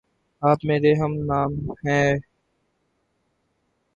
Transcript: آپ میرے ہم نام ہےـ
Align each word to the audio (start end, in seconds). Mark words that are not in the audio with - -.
آپ 0.41 0.59
میرے 0.63 0.93
ہم 0.95 1.13
نام 1.25 1.51
ہےـ 1.83 2.01